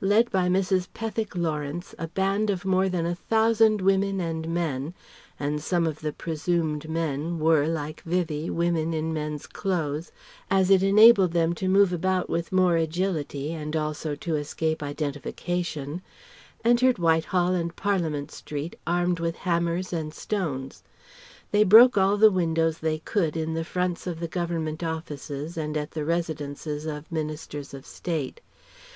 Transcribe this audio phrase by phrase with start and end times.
[0.00, 0.88] Led by Mrs.
[0.94, 4.94] Pethick Lawrence a band of more than a thousand women and men
[5.38, 10.10] (and some of the presumed men were, like Vivie, women in men's clothes,
[10.50, 16.02] as it enabled them to move about with more agility and also to escape identification)
[16.64, 20.82] entered Whitehall and Parliament Street armed with hammers and stones.
[21.52, 25.76] They broke all the windows they could in the fronts of the Government offices and
[25.76, 28.40] at the residences of Ministers of State.